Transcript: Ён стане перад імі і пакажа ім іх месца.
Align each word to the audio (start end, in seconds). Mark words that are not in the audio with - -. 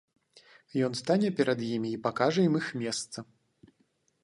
Ён 0.87 0.95
стане 1.01 1.29
перад 1.41 1.59
імі 1.75 1.89
і 1.97 2.01
пакажа 2.09 2.47
ім 2.49 2.59
іх 2.63 2.73
месца. 2.85 3.19